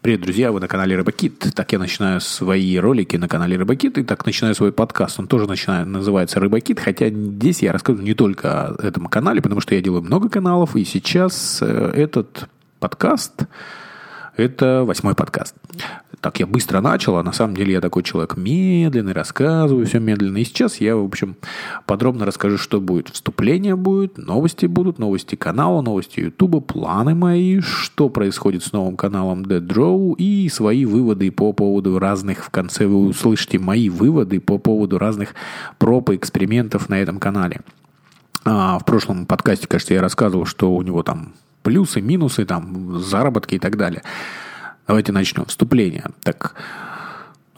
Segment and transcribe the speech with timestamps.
[0.00, 1.52] Привет, друзья, вы на канале Рыбакит.
[1.56, 5.18] Так я начинаю свои ролики на канале Рыбакит, и так начинаю свой подкаст.
[5.18, 9.60] Он тоже начинает, называется Рыбакит, хотя здесь я расскажу не только о этом канале, потому
[9.60, 11.66] что я делаю много каналов, и сейчас э,
[11.96, 12.48] этот
[12.78, 13.46] подкаст,
[14.38, 15.54] это восьмой подкаст
[16.20, 20.38] так я быстро начал, а на самом деле я такой человек медленный, рассказываю все медленно.
[20.38, 21.36] И сейчас я, в общем,
[21.86, 23.08] подробно расскажу, что будет.
[23.08, 29.42] Вступление будет, новости будут, новости канала, новости Ютуба, планы мои, что происходит с новым каналом
[29.42, 34.58] Dead Draw и свои выводы по поводу разных, в конце вы услышите мои выводы по
[34.58, 35.34] поводу разных
[35.78, 37.60] проб и экспериментов на этом канале.
[38.44, 43.56] А в прошлом подкасте, кажется, я рассказывал, что у него там плюсы, минусы, там, заработки
[43.56, 44.02] и так далее.
[44.86, 45.44] Давайте начнем.
[45.46, 46.04] Вступление.
[46.22, 46.54] Так,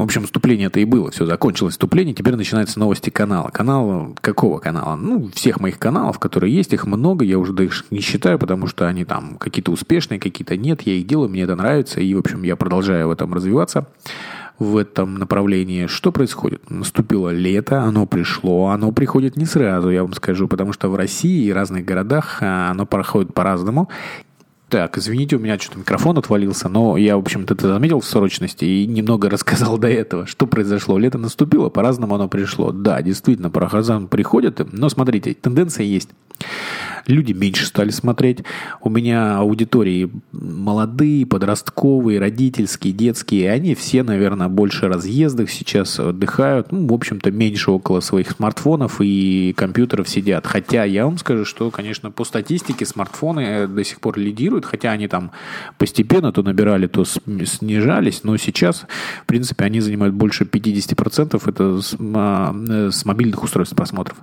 [0.00, 1.10] в общем, вступление это и было.
[1.10, 2.14] Все, закончилось вступление.
[2.14, 3.50] Теперь начинаются новости канала.
[3.50, 4.96] Канала какого канала?
[4.96, 7.22] Ну, всех моих каналов, которые есть, их много.
[7.22, 10.80] Я уже их не считаю, потому что они там какие-то успешные, какие-то нет.
[10.82, 12.00] Я их делаю, мне это нравится.
[12.00, 13.86] И, в общем, я продолжаю в этом развиваться
[14.60, 15.86] в этом направлении.
[15.86, 16.70] Что происходит?
[16.70, 21.46] Наступило лето, оно пришло, оно приходит не сразу, я вам скажу, потому что в России
[21.46, 23.88] и разных городах а, оно проходит по-разному.
[24.68, 28.64] Так, извините, у меня что-то микрофон отвалился, но я, в общем-то, это заметил в срочности
[28.64, 30.96] и немного рассказал до этого, что произошло.
[30.98, 32.70] Лето наступило, по-разному оно пришло.
[32.70, 36.10] Да, действительно, парохозан приходят, но смотрите, тенденция есть
[37.06, 38.40] люди меньше стали смотреть.
[38.80, 43.50] У меня аудитории молодые, подростковые, родительские, детские.
[43.50, 46.72] Они все, наверное, больше разъездах сейчас отдыхают.
[46.72, 50.46] Ну, в общем-то, меньше около своих смартфонов и компьютеров сидят.
[50.46, 54.64] Хотя я вам скажу, что, конечно, по статистике смартфоны до сих пор лидируют.
[54.64, 55.32] Хотя они там
[55.78, 58.24] постепенно то набирали, то снижались.
[58.24, 58.86] Но сейчас,
[59.22, 61.42] в принципе, они занимают больше 50%.
[61.46, 64.18] Это с, а, с мобильных устройств просмотров.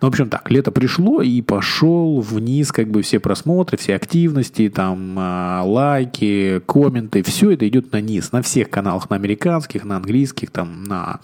[0.00, 4.68] Ну, в общем, так, лето пришло и пошел вниз как бы все просмотры, все активности,
[4.68, 9.96] там а, лайки, комменты, все это идет на низ, на всех каналах, на американских, на
[9.96, 11.20] английских, там на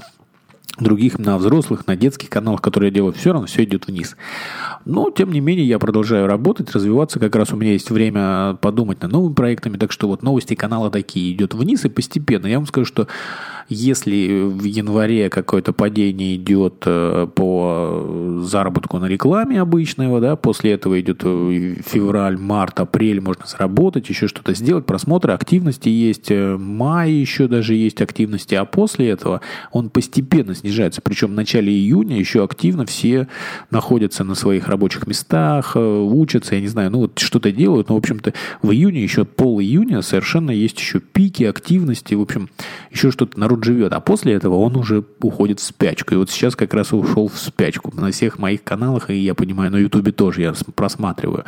[0.79, 4.17] других, на взрослых, на детских каналах, которые я делаю, все равно все идет вниз.
[4.85, 7.21] Но, тем не менее, я продолжаю работать, развиваться.
[7.21, 9.77] Как раз у меня есть время подумать над новыми проектами.
[9.77, 12.47] Так что вот новости канала такие идет вниз и постепенно.
[12.47, 13.09] Я вам скажу, что
[13.69, 21.01] если в январе какое-то падение идет э, по заработку на рекламе обычного, да, после этого
[21.01, 27.11] идет э, февраль, март, апрель, можно заработать, еще что-то сделать, просмотры, активности есть, э, май
[27.11, 29.41] еще даже есть активности, а после этого
[29.73, 31.01] он постепенно снижается.
[31.01, 33.29] Причем в начале июня еще активно все
[33.71, 37.99] находятся на своих рабочих местах, учатся, я не знаю, ну вот что-то делают, но, в
[37.99, 42.49] общем-то, в июне, еще пол июня совершенно есть еще пики активности, в общем,
[42.91, 46.15] еще что-то народ народ живет, а после этого он уже уходит в спячку.
[46.15, 47.93] И вот сейчас как раз ушел в спячку.
[47.95, 51.45] На всех моих каналах, и я понимаю, на Ютубе тоже я просматриваю.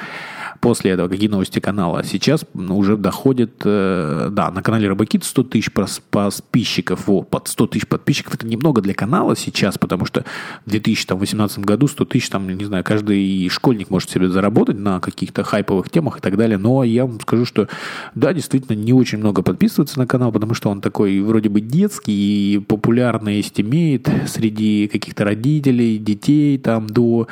[0.67, 2.03] После этого какие новости канала?
[2.03, 7.07] Сейчас уже доходит, э, да, на канале Рыбакит 100 тысяч подписчиков.
[7.07, 10.25] Вот, под 100 тысяч подписчиков это немного для канала сейчас, потому что
[10.65, 15.45] в 2018 году 100 тысяч, там, не знаю, каждый школьник может себе заработать на каких-то
[15.45, 16.59] хайповых темах и так далее.
[16.59, 17.69] Но я вам скажу, что
[18.17, 22.55] да, действительно, не очень много подписывается на канал, потому что он такой вроде бы детский
[22.55, 27.29] и популярность имеет среди каких-то родителей, детей там до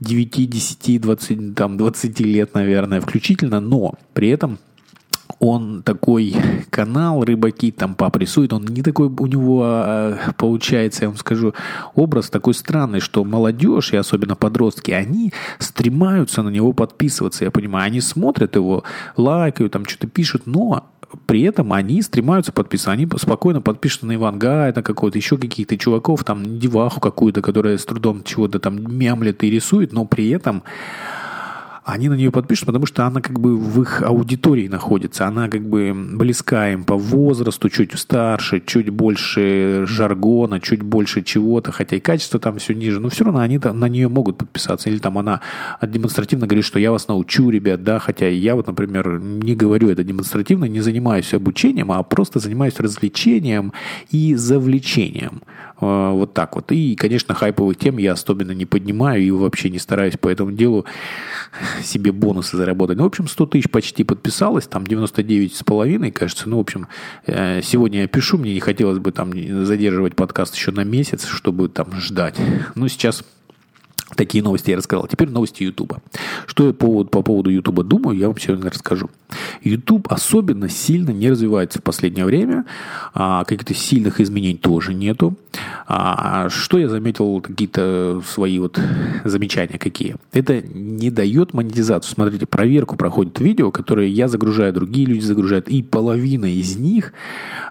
[0.00, 4.58] 9, 10, 20, там, 20 лет, наверное, включительно, но при этом
[5.38, 6.34] он такой
[6.70, 11.54] канал рыбаки там пап рисует, он не такой у него а, получается, я вам скажу,
[11.94, 17.86] образ такой странный, что молодежь и особенно подростки, они стремаются на него подписываться, я понимаю,
[17.86, 18.84] они смотрят его,
[19.16, 20.90] лайкают, там что-то пишут, но
[21.26, 22.92] при этом они стремаются подписаться.
[22.92, 27.78] Они спокойно подпишут на Иван Гай, на какого-то еще каких-то чуваков, там, деваху какую-то, которая
[27.78, 30.62] с трудом чего-то там мямлет и рисует, но при этом
[31.90, 35.26] они на нее подпишут, потому что она как бы в их аудитории находится.
[35.26, 41.72] Она как бы близка им по возрасту, чуть старше, чуть больше жаргона, чуть больше чего-то,
[41.72, 44.90] хотя и качество там все ниже, но все равно они на нее могут подписаться.
[44.90, 45.40] Или там она
[45.82, 50.04] демонстративно говорит, что я вас научу, ребят, да, хотя я вот, например, не говорю это
[50.04, 53.72] демонстративно, не занимаюсь обучением, а просто занимаюсь развлечением
[54.10, 55.42] и завлечением.
[55.80, 56.72] А, вот так вот.
[56.72, 60.84] И, конечно, хайповых тем я особенно не поднимаю и вообще не стараюсь по этому делу
[61.82, 62.98] себе бонусы заработать.
[62.98, 66.48] Ну, в общем, 100 тысяч почти подписалось, там 99 с половиной, кажется.
[66.48, 66.88] Ну, в общем,
[67.26, 69.32] э, сегодня я пишу, мне не хотелось бы там
[69.64, 72.36] задерживать подкаст еще на месяц, чтобы там ждать.
[72.74, 73.24] Ну, сейчас
[74.16, 75.06] Такие новости я рассказал.
[75.06, 76.02] Теперь новости Ютуба.
[76.46, 79.08] Что я по поводу, по поводу Ютуба думаю, я вам сегодня расскажу.
[79.62, 82.64] Ютуб особенно сильно не развивается в последнее время.
[83.14, 85.36] А, каких-то сильных изменений тоже нету.
[85.86, 88.80] А, что я заметил, какие-то свои вот
[89.24, 90.16] замечания какие.
[90.32, 92.12] Это не дает монетизацию.
[92.12, 95.68] Смотрите, проверку проходит видео, которые я загружаю, другие люди загружают.
[95.68, 97.12] И половина из них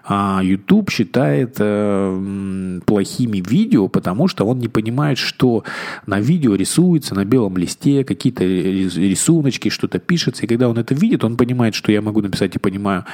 [0.04, 5.64] а, YouTube считает а, плохими видео, потому что он не понимает, что
[6.06, 10.44] на видео рисуется на белом листе, какие-то рисуночки, что-то пишется.
[10.44, 13.04] И когда он это видит, он понимает, что я могу написать и понимаю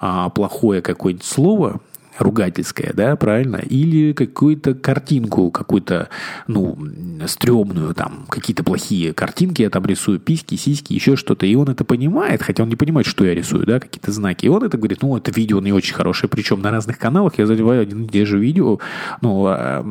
[0.00, 1.80] а, плохое какое-нибудь слово,
[2.18, 3.56] ругательское, да, правильно?
[3.56, 6.08] Или какую-то картинку, какую-то,
[6.46, 6.78] ну,
[7.26, 11.46] стрёмную, там, какие-то плохие картинки я там рисую, письки, сиськи, еще что-то.
[11.46, 14.46] И он это понимает, хотя он не понимает, что я рисую, да, какие-то знаки.
[14.46, 16.30] И он это говорит, ну, это видео не очень хорошее.
[16.30, 18.78] Причем на разных каналах я задеваю один и те же видео,
[19.20, 19.84] ну, а,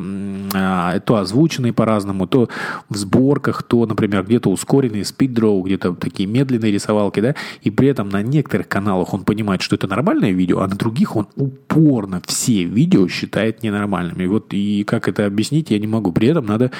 [0.54, 2.48] а, то озвученные по-разному, то
[2.88, 8.08] в сборках, то, например, где-то ускоренные спиддроу, где-то такие медленные рисовалки, да, и при этом
[8.08, 12.22] на некоторых каналах он понимает, что это нормальное видео, а на других он упорно абсолютно
[12.26, 14.26] все видео считает ненормальными.
[14.26, 16.12] Вот и как это объяснить, я не могу.
[16.12, 16.70] При этом надо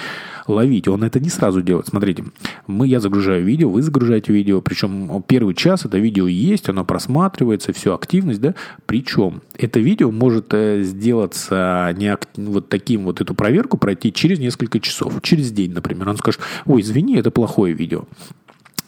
[0.47, 0.89] ловить.
[0.89, 1.89] Он это не сразу делает.
[1.89, 2.25] Смотрите,
[2.67, 7.73] мы, я загружаю видео, вы загружаете видео, причем первый час это видео есть, оно просматривается,
[7.73, 8.55] все, активность, да.
[8.87, 14.81] Причем это видео может э, сделаться не вот таким вот эту проверку пройти через несколько
[14.81, 16.09] часов, через день, например.
[16.09, 18.05] Он скажет, ой, извини, это плохое видео.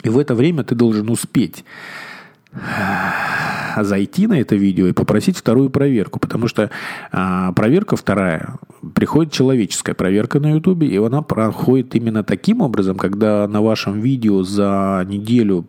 [0.05, 1.65] И в это время ты должен успеть
[3.83, 6.71] зайти на это видео и попросить вторую проверку, потому что
[7.13, 8.55] а, проверка вторая
[8.95, 14.43] приходит человеческая проверка на Ютубе, и она проходит именно таким образом, когда на вашем видео
[14.43, 15.65] за неделю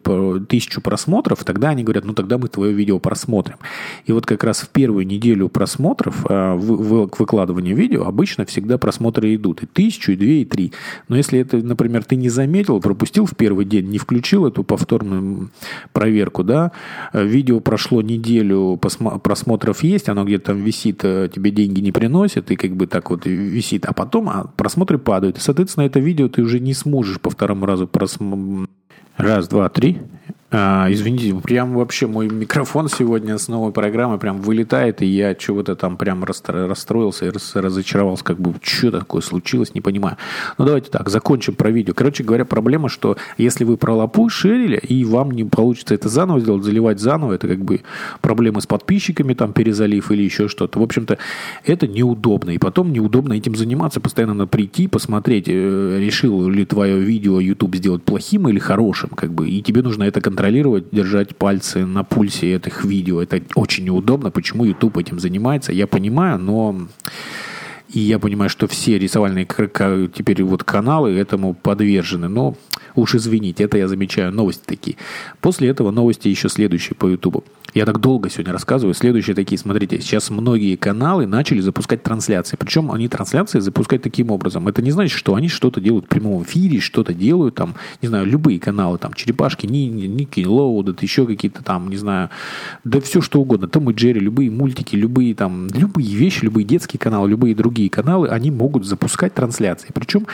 [0.47, 3.57] тысячу просмотров, тогда они говорят, ну тогда мы твое видео просмотрим.
[4.05, 6.57] И вот как раз в первую неделю просмотров а,
[7.07, 10.73] к выкладыванию видео обычно всегда просмотры идут и тысячу, и две, и три.
[11.07, 15.51] Но если это, например, ты не заметил, пропустил в первый день, не включил эту повторную
[15.93, 16.71] проверку, да,
[17.13, 22.55] видео прошло неделю, просмотров есть, оно где-то там висит, э, тебе деньги не приносит, и
[22.55, 25.37] как бы так вот висит, а потом а просмотры падают.
[25.37, 28.69] И, соответственно, это видео ты уже не сможешь по второму разу просмотреть.
[29.17, 30.01] Раз, два, три.
[30.51, 35.75] А, извините, прям вообще мой микрофон сегодня с новой программы прям вылетает, и я чего-то
[35.75, 40.17] там прям расстроился и разочаровался, как бы, что такое случилось, не понимаю.
[40.57, 41.93] Ну, давайте так, закончим про видео.
[41.93, 46.39] Короче говоря, проблема, что если вы про лапу шерили, и вам не получится это заново
[46.39, 47.81] сделать, заливать заново, это как бы
[48.21, 50.79] проблемы с подписчиками, там, перезалив или еще что-то.
[50.79, 51.19] В общем-то,
[51.63, 56.99] это неудобно, и потом неудобно этим заниматься, постоянно надо прийти, посмотреть, э, решил ли твое
[56.99, 61.35] видео YouTube сделать плохим или хорошим, как бы, и тебе нужно это контролировать контролировать, держать
[61.35, 63.21] пальцы на пульсе этих видео.
[63.21, 64.31] Это очень неудобно.
[64.31, 66.87] Почему YouTube этим занимается, я понимаю, но...
[67.91, 72.27] И я понимаю, что все рисовальные теперь вот каналы этому подвержены.
[72.27, 72.55] Но
[72.95, 74.97] уж извините, это я замечаю, новости такие.
[75.41, 77.43] После этого новости еще следующие по YouTube.
[77.75, 78.95] Я так долго сегодня рассказываю.
[78.95, 82.57] Следующие такие, смотрите, сейчас многие каналы начали запускать трансляции.
[82.59, 84.67] Причем они трансляции запускают таким образом.
[84.67, 88.25] Это не значит, что они что-то делают в прямом эфире, что-то делают там, не знаю,
[88.25, 92.31] любые каналы, там, Черепашки, Ники, Лоудед, еще какие-то там, не знаю,
[92.83, 93.67] да все что угодно.
[93.67, 98.27] Том и Джерри, любые мультики, любые там, любые вещи, любые детские каналы, любые другие каналы,
[98.27, 99.89] они могут запускать трансляции.
[99.93, 100.27] Причем,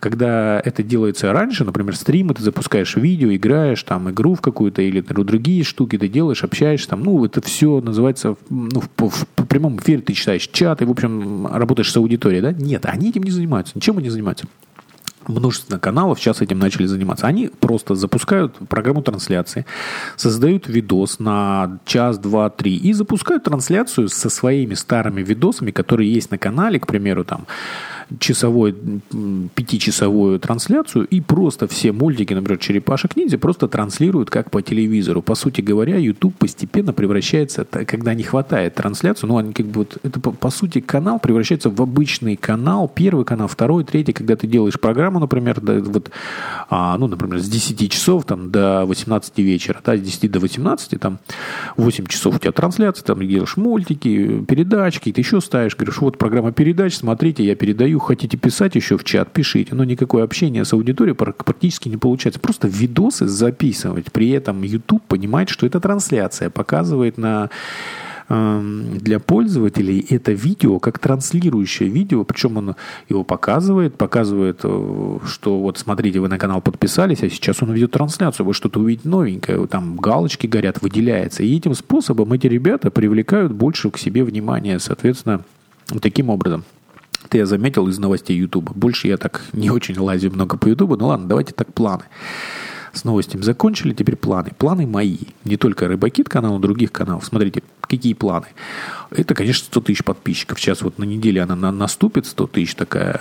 [0.00, 5.00] когда это делается раньше, например, стримы, ты запускаешь видео, играешь там игру в какую-то или
[5.00, 9.78] другие штуки ты делаешь, общаешься, там, ну, это все называется, ну, в, в, в прямом
[9.78, 12.52] эфире ты читаешь чат и, в общем, работаешь с аудиторией, да?
[12.52, 13.72] Нет, они этим не занимаются.
[13.76, 14.46] Ничем они не занимаются
[15.28, 17.26] множество каналов сейчас этим начали заниматься.
[17.26, 19.66] Они просто запускают программу трансляции,
[20.16, 26.30] создают видос на час, два, три и запускают трансляцию со своими старыми видосами, которые есть
[26.30, 27.46] на канале, к примеру, там
[28.18, 28.74] часовой,
[29.54, 35.22] пятичасовую трансляцию, и просто все мультики, например, «Черепашек ниндзя» просто транслируют как по телевизору.
[35.22, 40.20] По сути говоря, YouTube постепенно превращается, когда не хватает трансляцию, ну, они как бы это
[40.20, 45.18] по сути канал превращается в обычный канал, первый канал, второй, третий, когда ты делаешь программу,
[45.20, 46.10] например, да, вот,
[46.70, 51.00] а, ну, например, с 10 часов там, до 18 вечера, да, с 10 до 18,
[51.00, 51.18] там,
[51.76, 56.52] 8 часов у тебя трансляция, там, делаешь мультики, передачки, ты еще ставишь, говоришь, вот программа
[56.52, 59.74] передач, смотрите, я передаю хотите писать еще в чат, пишите.
[59.74, 62.40] Но никакое общение с аудиторией практически не получается.
[62.40, 64.12] Просто видосы записывать.
[64.12, 66.50] При этом YouTube понимает, что это трансляция.
[66.50, 67.50] Показывает на
[68.28, 72.76] эм, для пользователей это видео как транслирующее видео, причем он
[73.08, 77.92] его показывает, показывает, э, что вот смотрите, вы на канал подписались, а сейчас он ведет
[77.92, 81.42] трансляцию, вы что-то увидите новенькое, там галочки горят, выделяется.
[81.42, 85.44] И этим способом эти ребята привлекают больше к себе внимания, соответственно,
[86.00, 86.64] таким образом.
[87.32, 88.74] Это я заметил из новостей Ютуба.
[88.74, 90.98] Больше я так не очень лазю много по Ютубу.
[90.98, 92.02] Ну ладно, давайте так планы
[92.92, 94.50] с новостями закончили, теперь планы.
[94.56, 97.24] Планы мои, не только Рыбакит канал, но других каналов.
[97.24, 98.46] Смотрите, какие планы.
[99.10, 100.58] Это, конечно, 100 тысяч подписчиков.
[100.58, 103.20] Сейчас вот на неделе она на, наступит, 100 тысяч такая.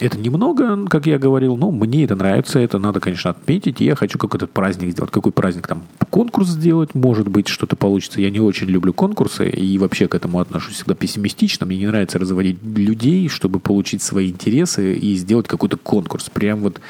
[0.00, 3.80] Это немного, как я говорил, но мне это нравится, это надо, конечно, отметить.
[3.80, 5.10] я хочу какой-то праздник сделать.
[5.10, 5.82] Какой праздник там?
[6.08, 8.20] Конкурс сделать, может быть, что-то получится.
[8.20, 11.66] Я не очень люблю конкурсы и вообще к этому отношусь всегда пессимистично.
[11.66, 16.30] Мне не нравится разводить людей, чтобы получить свои интересы и сделать какой-то конкурс.
[16.30, 16.80] Прям вот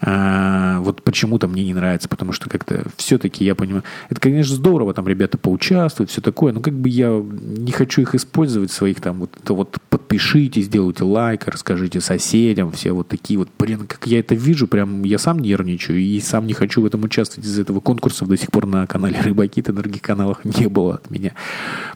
[0.00, 4.94] а, вот почему-то мне не нравится, потому что как-то все-таки я понимаю, это, конечно, здорово,
[4.94, 9.20] там ребята поучаствуют, все такое, но как бы я не хочу их использовать своих там
[9.20, 14.20] вот, это вот подпишите, сделайте лайк, расскажите соседям, все вот такие вот, блин, как я
[14.20, 17.80] это вижу, прям я сам нервничаю и сам не хочу в этом участвовать из этого
[17.80, 21.32] конкурса до сих пор на канале Рыбаки, на других каналах не было от меня,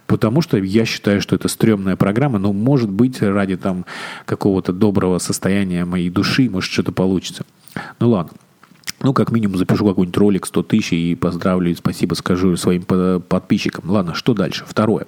[0.06, 3.84] потому что я считаю, что это стрёмная программа, но может быть ради там
[4.24, 7.44] какого-то доброго состояния моей души, может что-то получится.
[8.00, 8.32] Ну ладно.
[9.00, 13.88] Ну, как минимум, запишу какой-нибудь ролик 100 тысяч и поздравлю и спасибо скажу своим подписчикам.
[13.88, 14.64] Ладно, что дальше?
[14.66, 15.06] Второе.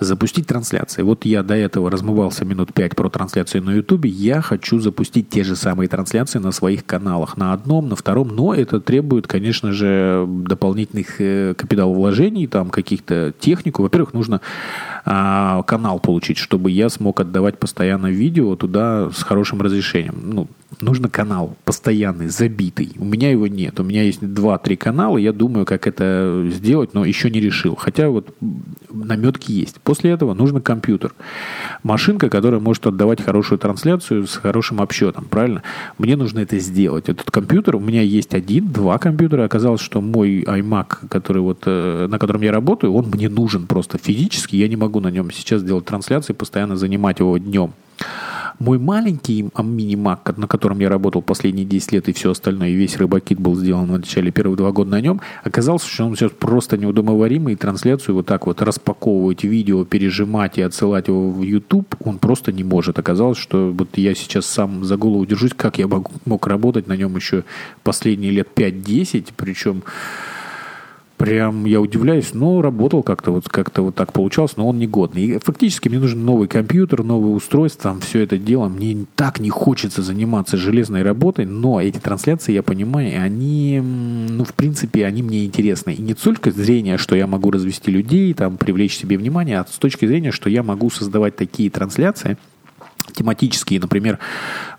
[0.00, 1.02] Запустить трансляции.
[1.02, 4.10] Вот я до этого размывался минут 5 про трансляции на Ютубе.
[4.10, 7.36] Я хочу запустить те же самые трансляции на своих каналах.
[7.36, 8.34] На одном, на втором.
[8.34, 13.84] Но это требует, конечно же, дополнительных э, капиталовложений, там каких-то технику.
[13.84, 14.40] Во-первых, нужно
[15.04, 20.16] а, канал получить, чтобы я смог отдавать постоянно видео туда с хорошим разрешением.
[20.24, 20.48] Ну,
[20.80, 22.92] нужно канал постоянный, забитый.
[22.98, 23.80] У меня его нет.
[23.80, 27.76] У меня есть два-три канала, я думаю, как это сделать, но еще не решил.
[27.76, 28.34] Хотя вот
[28.90, 29.80] наметки есть.
[29.80, 31.14] После этого нужно компьютер.
[31.82, 35.62] Машинка, которая может отдавать хорошую трансляцию с хорошим обсчетом, правильно?
[35.98, 37.08] Мне нужно это сделать.
[37.08, 39.44] Этот компьютер, у меня есть один, два компьютера.
[39.44, 43.98] Оказалось, что мой iMac, который вот, э, на котором я работаю, он мне нужен просто
[43.98, 44.56] физически.
[44.56, 47.72] Я не могу на нем сейчас делать трансляции, постоянно занимать его днем.
[48.58, 52.96] Мой маленький мини-мак, на котором я работал последние 10 лет и все остальное, и весь
[52.96, 56.76] рыбакит был сделан в начале первых два года на нем, оказалось, что он сейчас просто
[56.76, 62.18] неудомоваримый, и трансляцию вот так вот распаковывать видео, пережимать и отсылать его в YouTube он
[62.18, 63.00] просто не может.
[63.00, 67.16] Оказалось, что вот я сейчас сам за голову держусь, как я мог работать на нем
[67.16, 67.42] еще
[67.82, 69.82] последние лет 5-10, причем
[71.22, 75.22] прям я удивляюсь, но работал как-то вот, как-то вот так получалось, но он негодный.
[75.22, 78.68] И фактически мне нужен новый компьютер, новое устройство, там все это дело.
[78.68, 84.52] Мне так не хочется заниматься железной работой, но эти трансляции, я понимаю, они, ну, в
[84.54, 85.92] принципе, они мне интересны.
[85.92, 89.78] И не только зрения, что я могу развести людей, там, привлечь себе внимание, а с
[89.78, 92.36] точки зрения, что я могу создавать такие трансляции,
[93.12, 94.18] тематические, например,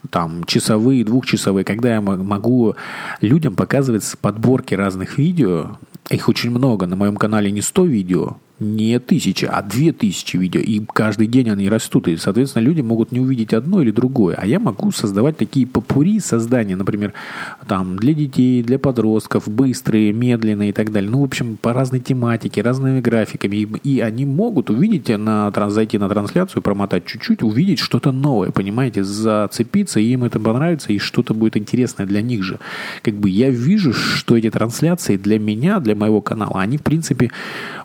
[0.09, 2.75] там, часовые, двухчасовые, когда я могу
[3.21, 5.77] людям показывать подборки разных видео,
[6.10, 6.86] их очень много.
[6.86, 10.62] На моем канале не 100 видео, не тысячи, а две тысячи видео.
[10.62, 12.08] И каждый день они растут.
[12.08, 14.36] И, соответственно, люди могут не увидеть одно или другое.
[14.36, 17.13] А я могу создавать такие попури создания, например,
[17.67, 21.10] там, для детей, для подростков, быстрые, медленные и так далее.
[21.12, 23.58] Ну, в общем, по разной тематике, разными графиками.
[23.58, 29.03] И, и они могут увидеть, на, зайти на трансляцию, промотать чуть-чуть, увидеть что-то новое, понимаете,
[29.03, 32.60] зацепиться, и им это понравится, и что-то будет интересное для них же.
[33.01, 37.32] Как бы я вижу, что эти трансляции для меня, для моего канала, они, в принципе,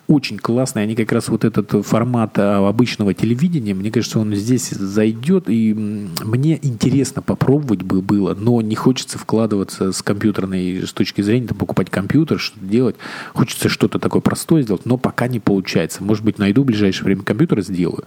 [0.07, 0.68] очень классные.
[0.77, 5.45] Они как раз вот этот формат а, обычного телевидения, мне кажется, он здесь зайдет.
[5.49, 11.49] И мне интересно попробовать бы было, но не хочется вкладываться с компьютерной с точки зрения,
[11.49, 12.97] там, покупать компьютер, что-то делать.
[13.35, 16.03] Хочется что-то такое простое сделать, но пока не получается.
[16.03, 18.05] Может быть, найду в ближайшее время компьютер, сделаю.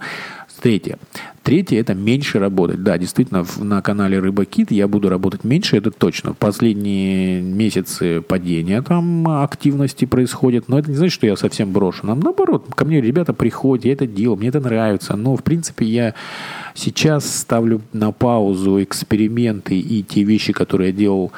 [0.60, 0.98] Третье.
[1.42, 2.84] Третье– это меньше работать.
[2.84, 6.34] Да, действительно, на канале Рыбакит я буду работать меньше, это точно.
[6.34, 12.06] В последние месяцы падения там активности происходит, но это не значит, что я совсем брошу.
[12.06, 15.16] Нам наоборот, ко мне ребята приходят, я это делаю, мне это нравится.
[15.16, 16.14] Но, в принципе, я
[16.74, 21.32] сейчас ставлю на паузу эксперименты и те вещи, которые я делал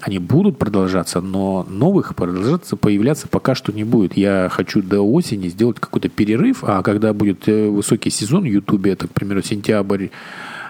[0.00, 4.16] они будут продолжаться, но новых продолжаться появляться пока что не будет.
[4.16, 8.92] Я хочу до осени сделать какой-то перерыв, а когда будет э, высокий сезон в Ютубе,
[8.92, 10.08] это, к примеру, сентябрь,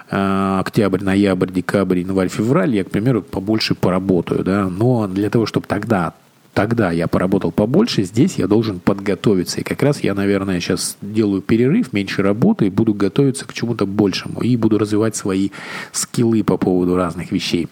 [0.09, 5.45] э, октябрь, ноябрь, декабрь, январь, февраль, я, к примеру, побольше поработаю, да, но для того,
[5.45, 6.13] чтобы тогда
[6.53, 9.61] тогда я поработал побольше, здесь я должен подготовиться.
[9.61, 13.85] И как раз я, наверное, сейчас делаю перерыв, меньше работы, и буду готовиться к чему-то
[13.85, 14.41] большему.
[14.41, 15.49] И буду развивать свои
[15.91, 17.67] скиллы по поводу разных вещей.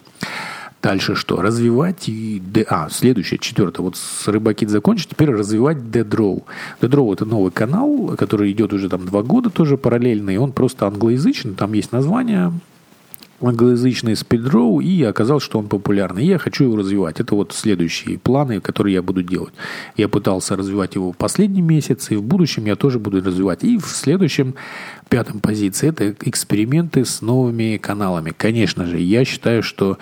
[0.82, 1.42] Дальше что?
[1.42, 2.42] Развивать и...
[2.68, 3.82] А, следующее, четвертое.
[3.82, 6.44] Вот с Рыбакит закончить, теперь развивать Dead Row.
[6.80, 10.52] Dead Row это новый канал, который идет уже там два года тоже параллельно, и он
[10.52, 12.52] просто англоязычный, там есть название,
[13.40, 16.26] англоязычный спидроу, и оказалось, что он популярный.
[16.26, 17.20] Я хочу его развивать.
[17.20, 19.54] Это вот следующие планы, которые я буду делать.
[19.96, 23.64] Я пытался развивать его в последний месяц, и в будущем я тоже буду развивать.
[23.64, 24.54] И в следующем,
[25.08, 28.32] пятом позиции, это эксперименты с новыми каналами.
[28.36, 29.98] Конечно же, я считаю, что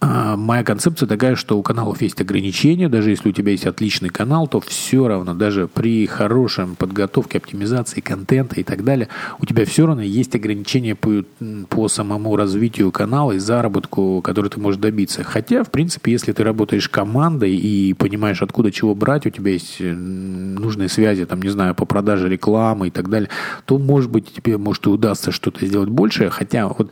[0.00, 2.88] моя концепция такая, что у каналов есть ограничения.
[2.88, 8.00] Даже если у тебя есть отличный канал, то все равно, даже при хорошем подготовке, оптимизации
[8.00, 9.08] контента и так далее,
[9.38, 11.24] у тебя все равно есть ограничения по,
[11.68, 15.24] по самому развитию канала и заработку, который ты можешь добиться.
[15.24, 19.76] Хотя, в принципе, если ты работаешь командой и понимаешь, откуда чего брать, у тебя есть
[19.80, 23.30] э, нужные связи, там, не знаю, по продаже рекламы и так далее,
[23.64, 26.30] то, может быть, тебе, может, и удастся что-то сделать большее.
[26.30, 26.90] Хотя вот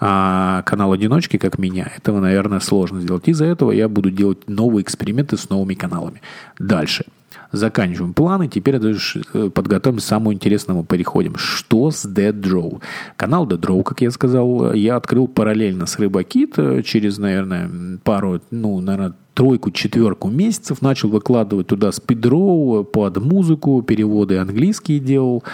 [0.00, 3.28] а канал одиночки, как меня, этого, наверное, сложно сделать.
[3.28, 6.22] Из-за этого я буду делать новые эксперименты с новыми каналами.
[6.58, 7.04] Дальше.
[7.50, 8.48] Заканчиваем планы.
[8.48, 10.84] Теперь э, подготовим самому интересному.
[10.84, 11.36] Переходим.
[11.36, 12.80] Что с Dead Draw?
[13.16, 17.70] Канал Dead Draw, как я сказал, я открыл параллельно с Рыбакит э, через, наверное,
[18.04, 25.44] пару, ну, наверное, тройку, четверку месяцев, начал выкладывать туда спидроу под музыку, переводы английские делал,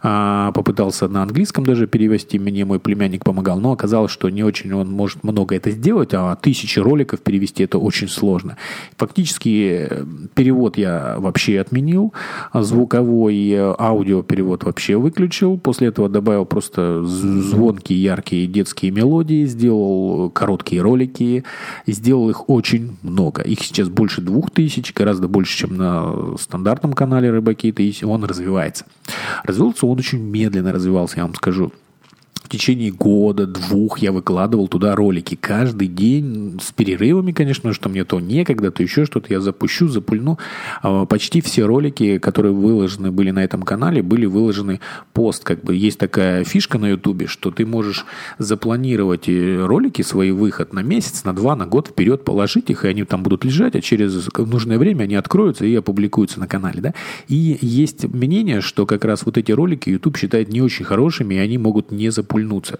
[0.00, 4.90] попытался на английском даже перевести, мне мой племянник помогал, но оказалось, что не очень он
[4.90, 8.56] может много это сделать, а тысячи роликов перевести это очень сложно.
[8.96, 10.04] Фактически э,
[10.34, 12.14] перевод я вообще отменил,
[12.54, 20.30] звуковой э, аудио перевод вообще выключил, после этого добавил просто звонкие, яркие детские мелодии, сделал
[20.30, 21.44] короткие ролики,
[21.86, 23.42] сделал их очень много.
[23.42, 28.84] Их сейчас больше двух тысяч, гораздо больше, чем на стандартном канале Рыбакита, и он развивается.
[29.44, 31.72] Развивался он очень медленно развивался, я вам скажу
[32.50, 35.36] течение года, двух я выкладывал туда ролики.
[35.36, 40.38] Каждый день с перерывами, конечно, что мне то некогда, то еще что-то я запущу, запульну.
[40.82, 44.80] А, почти все ролики, которые выложены были на этом канале, были выложены
[45.12, 45.44] пост.
[45.44, 48.04] Как бы есть такая фишка на ютубе, что ты можешь
[48.38, 52.88] запланировать э, ролики, свой выход на месяц, на два, на год вперед, положить их, и
[52.88, 56.80] они там будут лежать, а через нужное время они откроются и опубликуются на канале.
[56.80, 56.94] Да?
[57.28, 61.38] И есть мнение, что как раз вот эти ролики YouTube считает не очень хорошими, и
[61.38, 62.78] они могут не запульнуть ухмыльнуться.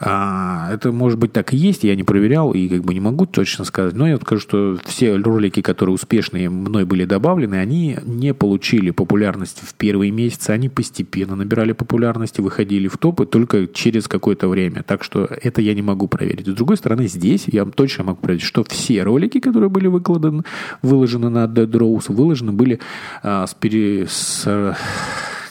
[0.00, 3.26] А, это может быть так и есть, я не проверял и как бы не могу
[3.26, 8.34] точно сказать, но я скажу, что все ролики, которые успешные мной были добавлены, они не
[8.34, 14.08] получили популярность в первые месяцы, они постепенно набирали популярность и выходили в топы только через
[14.08, 16.48] какое-то время, так что это я не могу проверить.
[16.48, 20.42] С другой стороны, здесь я точно могу проверить, что все ролики, которые были выкладаны,
[20.82, 22.80] выложены на Dead Rose, выложены были
[23.22, 24.76] а, с, пере, с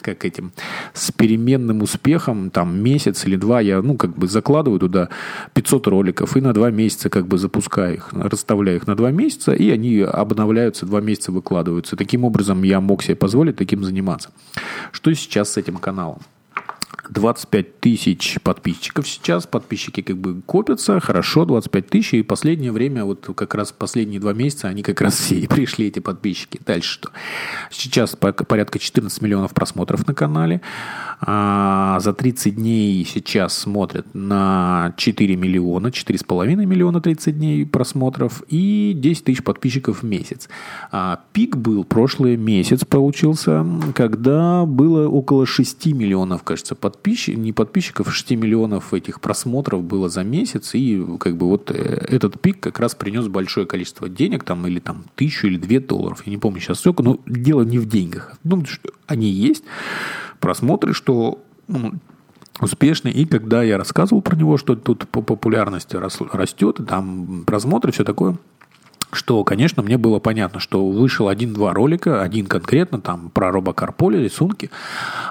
[0.03, 0.51] как этим,
[0.93, 5.09] с переменным успехом, там, месяц или два, я, ну, как бы закладываю туда
[5.53, 9.53] 500 роликов и на два месяца как бы запускаю их, расставляю их на два месяца,
[9.53, 11.95] и они обновляются, два месяца выкладываются.
[11.95, 14.29] Таким образом, я мог себе позволить таким заниматься.
[14.91, 16.19] Что сейчас с этим каналом?
[17.09, 19.45] 25 тысяч подписчиков сейчас.
[19.45, 22.13] Подписчики как бы копятся, хорошо, 25 тысяч.
[22.13, 25.87] И последнее время, вот как раз последние два месяца, они как раз все и пришли,
[25.87, 26.59] эти подписчики.
[26.65, 27.09] Дальше что?
[27.71, 30.61] Сейчас порядка 14 миллионов просмотров на канале.
[31.21, 38.93] А за 30 дней сейчас смотрят на 4 миллиона, 4,5 миллиона 30 дней просмотров и
[38.95, 40.49] 10 тысяч подписчиков в месяц.
[40.91, 47.53] А пик был прошлый месяц получился, когда было около 6 миллионов, кажется, подписчиков подписчиков, не
[47.53, 52.59] подписчиков, 6 миллионов этих просмотров было за месяц, и как бы вот э, этот пик
[52.59, 56.37] как раз принес большое количество денег, там, или там тысячу или две долларов, я не
[56.37, 58.37] помню сейчас сколько, но дело не в деньгах.
[58.43, 59.63] Ну, что они есть,
[60.39, 61.93] просмотры, что ну,
[62.59, 63.11] успешный.
[63.11, 68.37] И когда я рассказывал про него, что тут по популярности растет, там просмотры, все такое–
[69.15, 74.69] что, конечно, мне было понятно, что вышел один-два ролика, один конкретно там про робокарполе, рисунки,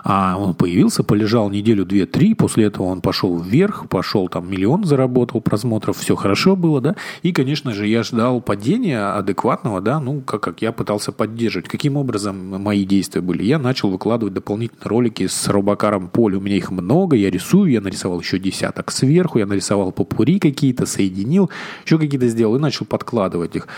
[0.05, 4.85] а он появился, полежал неделю, две, три, после этого он пошел вверх, пошел там миллион
[4.85, 10.21] заработал просмотров, все хорошо было, да, и, конечно же, я ждал падения адекватного, да, ну,
[10.21, 11.69] как, как я пытался поддерживать.
[11.69, 13.43] Каким образом мои действия были?
[13.45, 17.81] Я начал выкладывать дополнительные ролики с робокаром поле, у меня их много, я рисую, я
[17.81, 21.51] нарисовал еще десяток сверху, я нарисовал попури какие-то, соединил,
[21.85, 23.69] еще какие-то сделал и начал подкладывать их.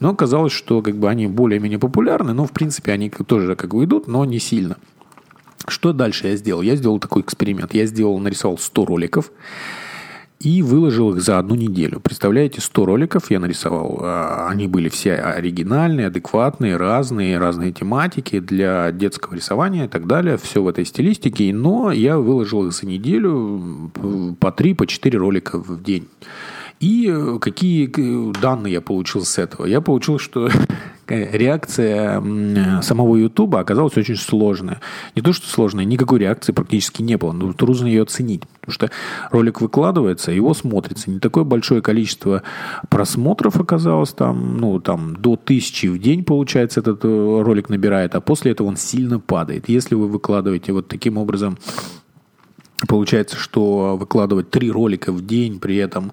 [0.00, 3.84] Но оказалось, что как бы они более-менее популярны, но в принципе они тоже как бы
[3.84, 4.76] идут, но не сильно.
[5.66, 6.62] Что дальше я сделал?
[6.62, 7.74] Я сделал такой эксперимент.
[7.74, 9.30] Я сделал, нарисовал 100 роликов
[10.40, 12.00] и выложил их за одну неделю.
[12.00, 13.98] Представляете, 100 роликов я нарисовал.
[14.02, 20.36] А, они были все оригинальные, адекватные, разные, разные тематики для детского рисования и так далее.
[20.36, 21.52] Все в этой стилистике.
[21.54, 23.90] Но я выложил их за неделю
[24.38, 26.08] по 3, по 4 ролика в день.
[26.80, 27.90] И э, какие
[28.40, 29.66] данные я получил с этого?
[29.66, 30.48] Я получил, что
[31.08, 32.22] э, реакция
[32.82, 34.80] самого Ютуба оказалась очень сложная.
[35.14, 37.32] Не то, что сложная, никакой реакции практически не было.
[37.32, 38.42] Но трудно ее оценить.
[38.60, 38.90] Потому что
[39.30, 41.10] ролик выкладывается, его смотрится.
[41.10, 42.42] Не такое большое количество
[42.88, 47.08] просмотров оказалось там, ну, там до тысячи в день, получается, этот э,
[47.42, 49.68] ролик набирает, а после этого он сильно падает.
[49.68, 51.58] Если вы выкладываете вот таким образом
[52.88, 56.12] Получается, что выкладывать три ролика в день, при этом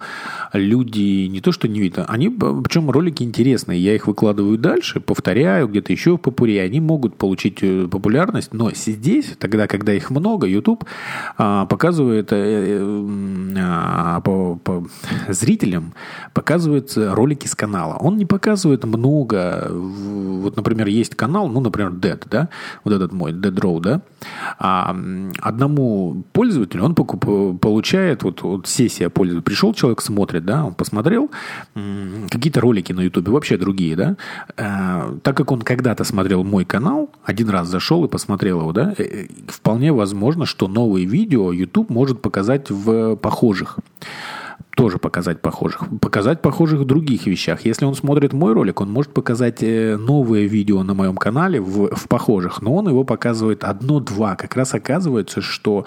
[0.54, 5.67] люди не то что не видят, они, причем ролики интересные, я их выкладываю дальше, повторяю,
[5.67, 10.45] где-то еще в попуре, они могут получить э, популярность, но здесь, тогда, когда их много,
[10.45, 10.86] YouTube
[11.38, 14.88] а, показывает э, э, а, по, по
[15.30, 15.93] зрителям,
[16.34, 17.95] показывает ролики с канала.
[17.95, 22.50] Он не показывает много, вот, например, есть канал, ну, например, Dead, да,
[22.84, 24.02] вот этот мой, Dead Row, да,
[24.60, 24.95] а
[25.41, 31.32] одному пользователю пользователь, он получает, вот, вот сессия пользователя, пришел человек, смотрит, да, он посмотрел
[32.30, 34.15] какие-то ролики на Ютубе, вообще другие, да,
[34.58, 38.93] а, так как он когда-то смотрел мой канал, один раз зашел и посмотрел его, да,
[38.97, 43.80] э, э, вполне возможно, что новые видео YouTube может показать в похожих
[44.75, 45.84] тоже показать похожих.
[45.99, 47.65] Показать похожих в других вещах.
[47.65, 51.95] Если он смотрит мой ролик, он может показать э, новое видео на моем канале в,
[51.95, 54.36] в похожих, но он его показывает одно-два.
[54.36, 55.86] Как раз оказывается, что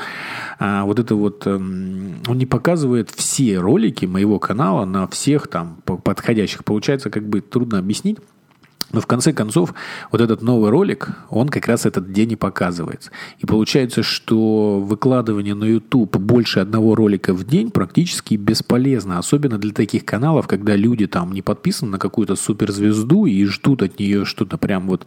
[0.59, 1.47] а, вот это вот...
[1.47, 6.65] А, он не показывает все ролики моего канала на всех там подходящих.
[6.65, 8.19] Получается, как бы трудно объяснить.
[8.93, 9.75] Но в конце концов,
[10.13, 13.11] вот этот новый ролик, он как раз этот день и показывается.
[13.39, 19.19] И получается, что выкладывание на YouTube больше одного ролика в день практически бесполезно.
[19.19, 23.99] Особенно для таких каналов, когда люди там не подписаны на какую-то суперзвезду и ждут от
[23.99, 25.07] нее что-то прям вот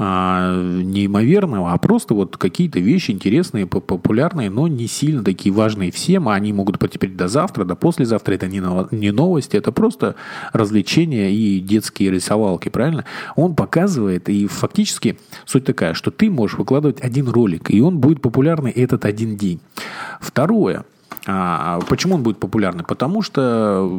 [0.00, 6.28] а, неимоверного, а просто вот какие-то вещи интересные, популярные, но не сильно такие важные всем,
[6.28, 8.34] а они могут потерпеть до завтра, до послезавтра.
[8.34, 8.62] Это не,
[8.94, 10.14] не новости, это просто
[10.52, 12.97] развлечения и детские рисовалки, правильно?
[13.36, 18.22] Он показывает, и фактически суть такая, что ты можешь выкладывать один ролик, и он будет
[18.22, 19.60] популярный этот один день.
[20.20, 20.84] Второе–
[21.30, 22.84] а почему он будет популярный?
[22.84, 23.90] Потому что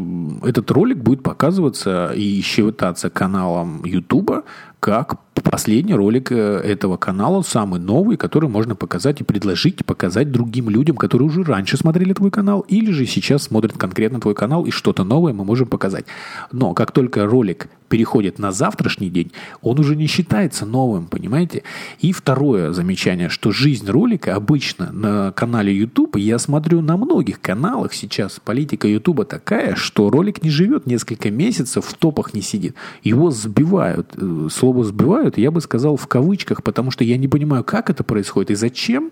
[0.44, 4.46] этот ролик будет показываться и считаться каналом YouTube
[4.80, 10.70] как последний ролик э, этого канала, самый новый, который можно показать и предложить, показать другим
[10.70, 14.72] людям, которые уже раньше смотрели твой канал, или же сейчас смотрят конкретно твой канал, и
[14.72, 16.06] что-то новое мы можем показать.
[16.52, 21.64] Но как только ролик переходит на завтрашний день, он уже не считается новым, понимаете?
[22.00, 27.94] И второе замечание, что жизнь ролика обычно на канале YouTube, я смотрю на многих каналах
[27.94, 32.76] сейчас, политика YouTube такая, что ролик не живет несколько месяцев, в топах не сидит.
[33.04, 37.64] Его сбивают, э, слово сбивают, я бы сказал в кавычках, потому что я не понимаю,
[37.64, 39.12] как это происходит и зачем.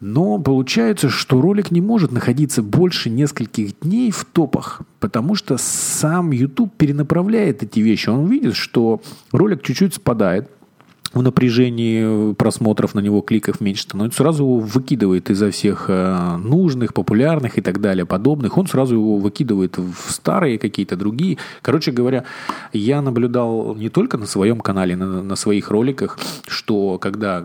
[0.00, 6.30] Но получается, что ролик не может находиться больше нескольких дней в топах, потому что сам
[6.30, 8.08] YouTube перенаправляет эти вещи.
[8.08, 9.00] Он видит, что
[9.32, 10.50] ролик чуть-чуть спадает,
[11.18, 16.94] в напряжении просмотров на него, кликов меньше становится, сразу его выкидывает изо всех э, нужных,
[16.94, 18.56] популярных и так далее, подобных.
[18.56, 21.38] Он сразу его выкидывает в старые какие-то другие.
[21.60, 22.24] Короче говоря,
[22.72, 27.44] я наблюдал не только на своем канале, на, на своих роликах, что когда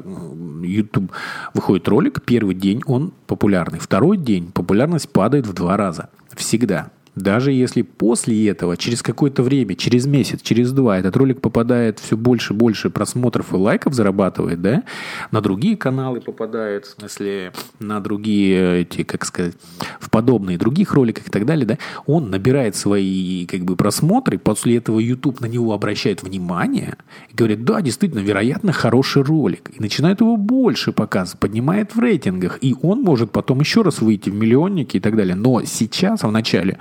[0.61, 1.11] YouTube
[1.53, 6.09] выходит ролик, первый день он популярный, второй день популярность падает в два раза.
[6.35, 6.91] Всегда.
[7.15, 12.17] Даже если после этого, через какое-то время, через месяц, через два, этот ролик попадает все
[12.17, 14.83] больше и больше просмотров и лайков зарабатывает, да,
[15.31, 19.53] на другие каналы попадает, в смысле, на другие эти, как сказать,
[19.99, 24.77] в подобные других роликах и так далее, да, он набирает свои, как бы, просмотры, после
[24.77, 26.97] этого YouTube на него обращает внимание
[27.29, 32.57] и говорит, да, действительно, вероятно, хороший ролик, и начинает его больше показывать, поднимает в рейтингах,
[32.61, 35.35] и он может потом еще раз выйти в миллионники и так далее.
[35.35, 36.79] Но сейчас, в начале,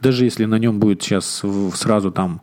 [0.00, 1.42] даже если на нем будет сейчас
[1.74, 2.40] сразу там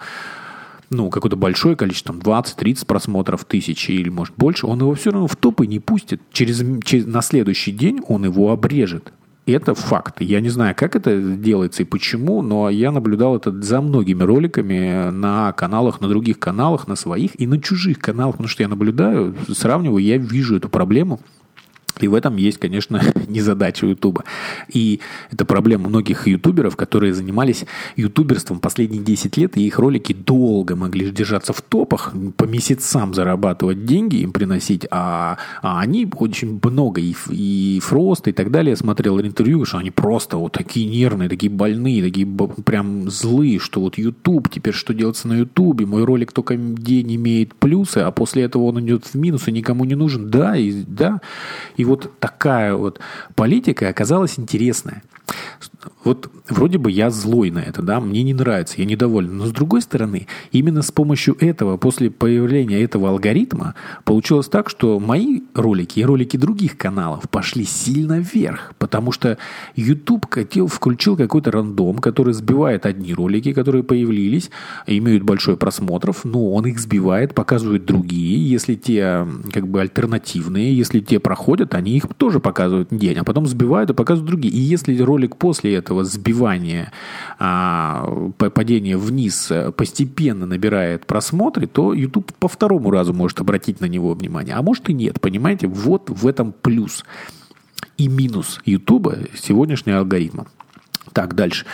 [0.92, 5.28] ну, какое-то большое количество, там 20-30 просмотров, тысячи или, может, больше, он его все равно
[5.28, 6.22] в топы не пустит.
[6.34, 9.14] Через, через, на следующий день он его обрежет.
[9.48, 10.22] Это факт.
[10.22, 15.10] Я не знаю, как это делается и почему, но я наблюдал это за многими роликами
[15.10, 19.34] на каналах, на других каналах, на своих и на чужих каналах, потому что я наблюдаю,
[19.50, 21.22] сравниваю, я вижу эту проблему.
[22.04, 24.24] И в этом есть, конечно, незадача Ютуба.
[24.74, 25.00] И
[25.32, 31.10] это проблема многих ютуберов, которые занимались ютуберством последние 10 лет, и их ролики долго могли
[31.12, 37.16] держаться в топах, по месяцам зарабатывать деньги, им приносить, а, а они очень много, и,
[37.30, 42.04] и Фрост, и так далее, смотрел интервью, что они просто вот такие нервные, такие больные,
[42.04, 42.28] такие
[42.66, 47.56] прям злые, что вот Ютуб, теперь что делается на Ютубе, мой ролик только день имеет
[47.56, 50.30] плюсы, а после этого он идет в минус и никому не нужен.
[50.30, 51.22] Да, и да,
[51.78, 53.00] и вот такая вот
[53.36, 55.04] политика оказалась интересная.
[56.04, 59.38] Вот вроде бы я злой на это, да, мне не нравится, я недоволен.
[59.38, 65.00] Но с другой стороны, именно с помощью этого, после появления этого алгоритма, получилось так, что
[65.00, 69.38] мои ролики и ролики других каналов пошли сильно вверх, потому что
[69.76, 74.50] YouTube хотел, включил какой-то рандом, который сбивает одни ролики, которые появились,
[74.88, 81.00] имеют большой просмотров, но он их сбивает, показывает другие, если те как бы альтернативные, если
[81.00, 84.54] те проходят, они их тоже показывают день, а потом сбивают и показывают другие.
[84.54, 86.92] И если ролик после этого сбивания,
[87.40, 94.14] а, падения вниз постепенно набирает просмотры, то YouTube по второму разу может обратить на него
[94.14, 94.56] внимание.
[94.56, 95.68] А может и нет, понимаете?
[95.68, 97.04] Вот в этом плюс
[97.98, 100.48] и минус YouTube сегодняшнего алгоритма.
[101.14, 101.66] Так, дальше.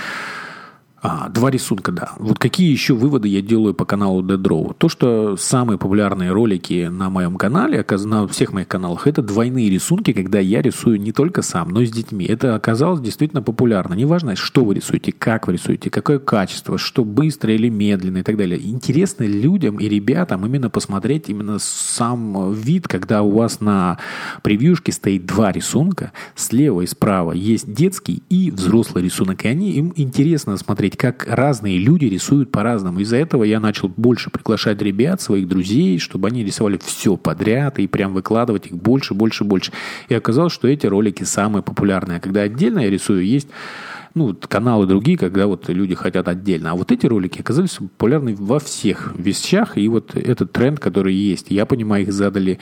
[0.99, 2.13] А, два рисунка, да.
[2.17, 4.75] Вот какие еще выводы я делаю по каналу Dead Draw?
[4.77, 10.12] То, что самые популярные ролики на моем канале, на всех моих каналах, это двойные рисунки,
[10.12, 12.25] когда я рисую не только сам, но и с детьми.
[12.25, 13.93] Это оказалось действительно популярно.
[13.93, 18.36] Неважно, что вы рисуете, как вы рисуете, какое качество, что быстро или медленно и так
[18.36, 18.60] далее.
[18.60, 23.99] Интересно людям и ребятам именно посмотреть именно сам вид, когда у вас на
[24.41, 29.93] превьюшке стоит два рисунка, слева и справа есть детский и взрослый рисунок, и они им
[29.95, 33.00] интересно смотреть посмотреть, как разные люди рисуют по-разному.
[33.00, 37.88] Из-за этого я начал больше приглашать ребят, своих друзей, чтобы они рисовали все подряд и
[37.88, 39.71] прям выкладывать их больше, больше, больше.
[40.10, 42.17] И оказалось, что эти ролики самые популярные.
[42.17, 43.50] А когда отдельно я рисую, есть
[44.17, 46.71] ну, каналы другие, когда вот люди хотят отдельно.
[46.71, 51.47] А вот эти ролики оказались популярны во всех вещах, и вот этот тренд, который есть,
[51.49, 52.60] я понимаю, их задали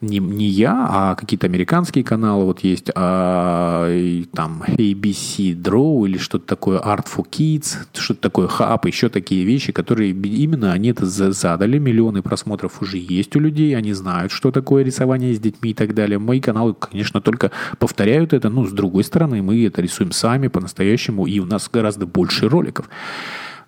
[0.00, 6.18] не, не я, а какие-то американские каналы вот есть, а, и, там ABC Draw или
[6.18, 11.06] что-то такое, Art for Kids, что-то такое, Hub, еще такие вещи, которые именно они это
[11.06, 15.74] задали, миллионы просмотров уже есть у людей, они знают, что такое рисование с детьми и
[15.74, 16.18] так далее.
[16.18, 20.97] Мои каналы, конечно, только повторяют это, но с другой стороны, мы это рисуем сами по-настоящему
[20.98, 22.88] по-настоящему, и у нас гораздо больше роликов.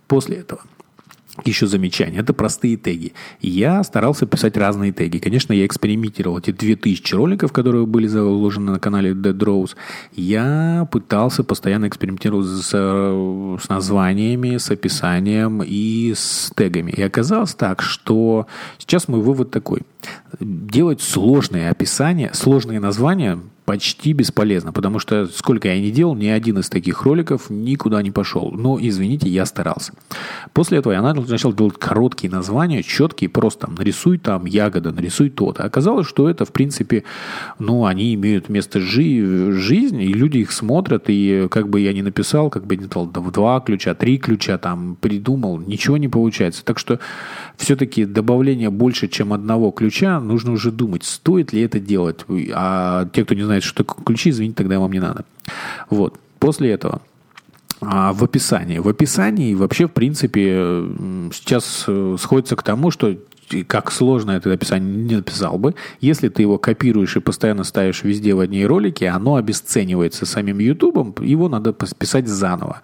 [0.06, 0.60] После этого
[1.44, 2.20] еще замечание.
[2.20, 3.12] Это простые теги.
[3.40, 5.18] Я старался писать разные теги.
[5.18, 6.38] Конечно, я экспериментировал.
[6.38, 9.74] Эти 2000 роликов, которые были заложены на канале Dead Rose,
[10.12, 16.90] я пытался постоянно экспериментировать с, с названиями, с описанием и с тегами.
[16.90, 18.46] И оказалось так, что
[18.78, 19.82] сейчас мой вывод такой.
[20.40, 23.38] Делать сложные описания, сложные названия
[23.70, 28.10] почти бесполезно, потому что сколько я не делал, ни один из таких роликов никуда не
[28.10, 28.50] пошел.
[28.50, 29.92] Но, извините, я старался.
[30.52, 35.62] После этого я начал делать короткие названия, четкие, просто там, нарисуй там ягода, нарисуй то-то.
[35.62, 37.04] Оказалось, что это, в принципе,
[37.60, 42.02] ну, они имеют место жи- жизни, и люди их смотрят, и как бы я ни
[42.02, 46.64] написал, как бы не дал два ключа, три ключа там придумал, ничего не получается.
[46.64, 46.98] Так что
[47.56, 52.24] все-таки добавление больше, чем одного ключа, нужно уже думать, стоит ли это делать.
[52.52, 55.24] А те, кто не знает, что такое ключи, извините, тогда вам не надо.
[55.88, 56.18] Вот.
[56.38, 57.02] После этого
[57.82, 58.78] а в описании.
[58.78, 60.84] В описании вообще, в принципе,
[61.32, 63.16] сейчас э, сходится к тому, что
[63.66, 65.74] как сложно это описание не написал бы.
[66.00, 71.14] Если ты его копируешь и постоянно ставишь везде в одни ролики, оно обесценивается самим Ютубом,
[71.20, 72.80] его надо писать заново.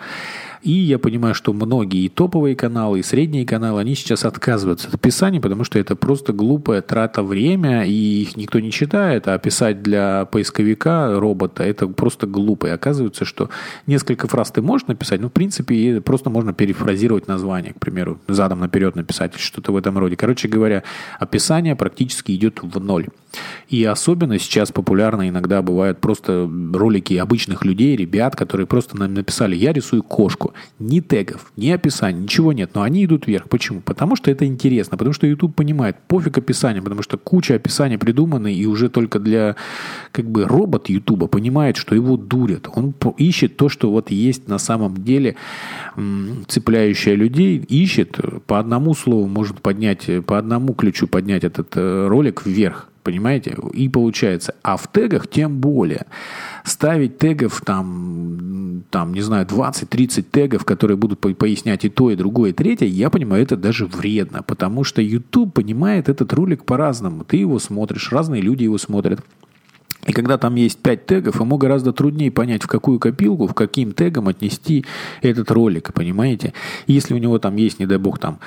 [0.62, 4.94] И я понимаю, что многие и топовые каналы, и средние каналы, они сейчас отказываются от
[4.94, 9.82] описаний, потому что это просто глупая трата время, и их никто не читает, а писать
[9.82, 12.66] для поисковика робота это просто глупо.
[12.66, 13.50] И оказывается, что
[13.86, 18.60] несколько фраз ты можешь написать, но в принципе просто можно перефразировать название, к примеру, задом
[18.60, 20.16] наперед написать, что-то в этом роде.
[20.16, 20.82] Короче говоря,
[21.18, 23.08] описание практически идет в ноль.
[23.68, 29.56] И особенно сейчас популярно иногда бывают просто ролики обычных людей, ребят, которые просто нам написали
[29.56, 30.54] «я рисую кошку».
[30.78, 33.48] Ни тегов, ни описания, ничего нет, но они идут вверх.
[33.48, 33.80] Почему?
[33.80, 38.52] Потому что это интересно, потому что YouTube понимает, пофиг описание, потому что куча описаний придуманы,
[38.52, 39.56] и уже только для
[40.12, 42.68] как бы робот YouTube понимает, что его дурят.
[42.74, 45.36] Он ищет то, что вот есть на самом деле
[46.48, 52.44] цепляющее людей, ищет по одному слову, может поднять, по одному ключу поднять этот э, ролик
[52.46, 52.90] вверх.
[53.06, 53.56] Понимаете?
[53.72, 54.56] И получается.
[54.64, 56.06] А в тегах тем более.
[56.64, 62.50] Ставить тегов там, там не знаю, 20-30 тегов, которые будут пояснять и то, и другое,
[62.50, 64.42] и третье, я понимаю, это даже вредно.
[64.42, 67.22] Потому что YouTube понимает этот ролик по-разному.
[67.22, 69.20] Ты его смотришь, разные люди его смотрят.
[70.06, 73.92] И когда там есть 5 тегов, ему гораздо труднее понять, в какую копилку, в каким
[73.92, 74.84] тегом отнести
[75.20, 76.52] этот ролик, понимаете?
[76.86, 78.38] если у него там есть, не дай бог, там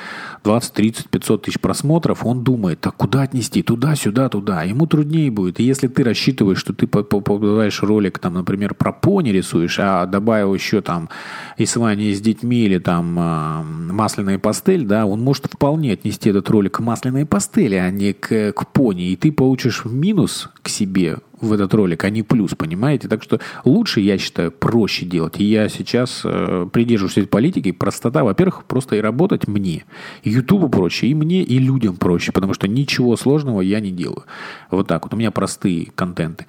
[0.43, 3.61] 20, 30, 500 тысяч просмотров, он думает, так куда отнести?
[3.61, 4.63] Туда, сюда, туда.
[4.63, 5.59] Ему труднее будет.
[5.59, 10.53] И если ты рассчитываешь, что ты попадаешь ролик, там, например, про пони рисуешь, а добавил
[10.53, 11.09] еще там
[11.57, 16.77] рисование с детьми или там а, масляная пастель, да, он может вполне отнести этот ролик
[16.77, 19.11] к масляной пастели, а не к, к пони.
[19.11, 23.07] И ты получишь минус к себе в этот ролик, а не плюс, понимаете?
[23.07, 25.39] Так что лучше, я считаю, проще делать.
[25.39, 27.71] И я сейчас э, придерживаюсь этой политики.
[27.71, 29.85] Простота, во-первых, просто и работать мне.
[30.23, 34.23] Ютубу проще, и мне, и людям проще, потому что ничего сложного я не делаю.
[34.71, 35.13] Вот так вот.
[35.13, 36.45] У меня простые контенты.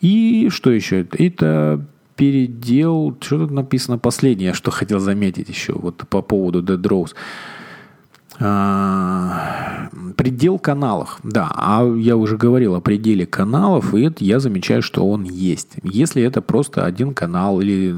[0.00, 1.06] И что еще?
[1.12, 1.84] Это
[2.16, 3.16] передел...
[3.20, 7.14] Что тут написано последнее, что хотел заметить еще вот по поводу Dead Rose.
[8.38, 11.18] А, предел каналов.
[11.22, 15.76] Да, а я уже говорил о пределе каналов, и это я замечаю, что он есть.
[15.82, 17.94] Если это просто один канал, или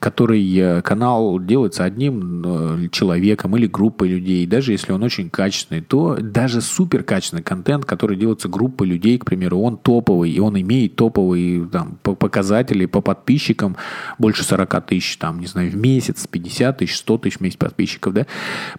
[0.00, 5.80] который э, канал делается одним э, человеком или группой людей, даже если он очень качественный,
[5.80, 10.60] то даже супер качественный контент, который делается группой людей, к примеру, он топовый, и он
[10.60, 13.76] имеет топовые там, показатели по подписчикам,
[14.18, 18.14] больше 40 тысяч, там, не знаю, в месяц, 50 тысяч, 100 тысяч в месяц подписчиков,
[18.14, 18.26] да,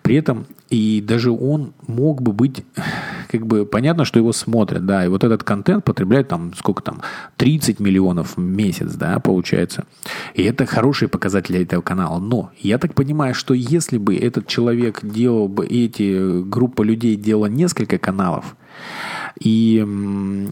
[0.01, 2.63] при этом и даже он мог бы быть,
[3.27, 7.01] как бы, понятно, что его смотрят, да, и вот этот контент потребляет там, сколько там,
[7.37, 9.85] 30 миллионов в месяц, да, получается.
[10.35, 12.19] И это хорошие показатели этого канала.
[12.19, 17.47] Но я так понимаю, что если бы этот человек делал бы, эти группа людей делала
[17.47, 18.55] несколько каналов,
[19.39, 19.85] и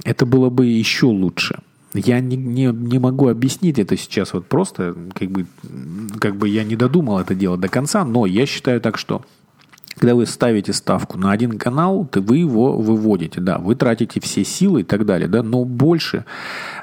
[0.04, 1.60] это было бы еще лучше.
[1.94, 5.46] Я не, не, не могу объяснить это сейчас вот просто, как бы,
[6.20, 9.24] как бы я не додумал это дело до конца, но я считаю так, что
[9.98, 14.44] когда вы ставите ставку на один канал, то вы его выводите, да, вы тратите все
[14.44, 16.26] силы и так далее, да, но больше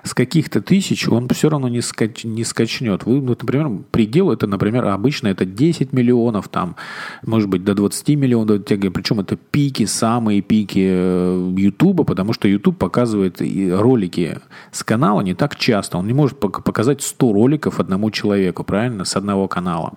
[0.03, 3.05] с каких-то тысяч он все равно не, скач, не скачнет.
[3.05, 6.77] Вы, вот, например, предел это, например, обычно это 10 миллионов, там,
[7.25, 12.77] может быть, до 20 миллионов, причем это пики, самые пики э, Ютуба, потому что Ютуб
[12.77, 14.39] показывает ролики
[14.73, 19.17] с канала не так часто, он не может показать 100 роликов одному человеку, правильно, с
[19.17, 19.95] одного канала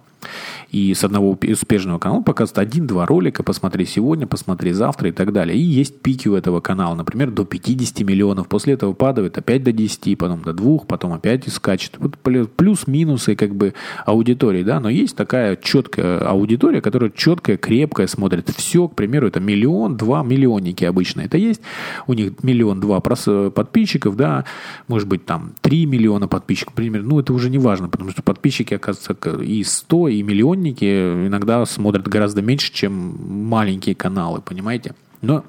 [0.72, 5.58] и с одного успешного канала показывают один-два ролика, посмотри сегодня, посмотри завтра и так далее.
[5.58, 9.72] И есть пики у этого канала, например, до 50 миллионов, после этого падает опять до
[9.72, 11.98] 10, потом до 2, потом опять и скачет.
[12.00, 13.74] Вот плюс-минусы как бы
[14.06, 18.50] аудитории, да, но есть такая четкая аудитория, которая четкая, крепкая, смотрит.
[18.50, 21.62] Все, к примеру, это миллион, два миллионники обычно это есть,
[22.08, 24.46] у них миллион-два подписчиков, да,
[24.88, 28.74] может быть там 3 миллиона подписчиков, например, ну это уже не важно, потому что подписчики,
[28.74, 34.93] оказывается, и 100, и миллионники иногда смотрят гораздо меньше, чем маленькие каналы, понимаете?
[35.22, 35.43] Но,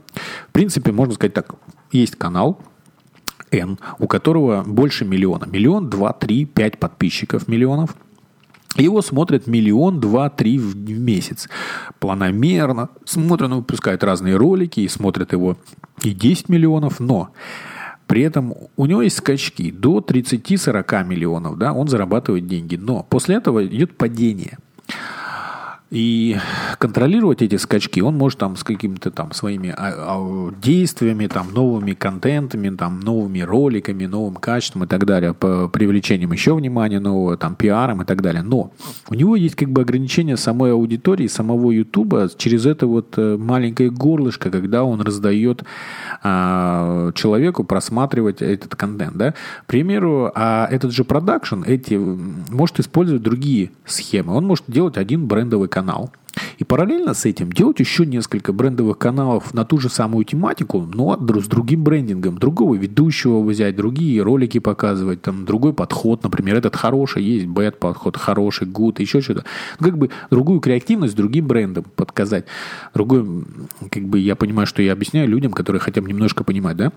[0.49, 1.55] в принципе, можно сказать так.
[1.93, 2.61] Есть канал,
[3.51, 5.47] N, у которого больше миллиона.
[5.47, 7.95] Миллион, два, три, пять подписчиков миллионов.
[8.77, 11.49] Его смотрят миллион, два, три в месяц.
[11.99, 15.57] Планомерно смотрят, он выпускает разные ролики и смотрят его
[16.03, 17.01] и 10 миллионов.
[17.01, 17.31] Но
[18.09, 22.77] при этом у него есть скачки до 30-40 миллионов, да, он зарабатывает деньги.
[22.77, 24.59] Но после этого идет падение.
[25.91, 26.37] И
[26.79, 31.95] контролировать эти скачки он может там с какими-то там своими а, а, действиями, там новыми
[31.95, 37.55] контентами, там новыми роликами, новым качеством и так далее, по привлечением еще внимания нового, там
[37.55, 38.43] пиаром и так далее.
[38.43, 38.73] Но
[39.09, 43.91] у него есть как бы ограничение самой аудитории, самого Ютуба через это вот э, маленькое
[43.91, 45.65] горлышко, когда он раздает
[46.23, 49.33] а, человеку просматривать этот контент, да.
[49.63, 54.35] К примеру, а этот же продакшн эти может использовать другие схемы.
[54.35, 56.11] Он может делать один брендовый канал.
[56.59, 61.17] И параллельно с этим делать еще несколько брендовых каналов на ту же самую тематику, но
[61.17, 67.23] с другим брендингом, другого ведущего взять, другие ролики показывать, там другой подход, например, этот хороший,
[67.23, 69.45] есть bad подход, хороший, good, еще что-то.
[69.79, 72.45] Ну, как бы другую креативность другим брендом подказать.
[72.95, 73.25] Другой,
[73.91, 76.93] как бы я понимаю, что я объясняю людям, которые хотят немножко понимать, да?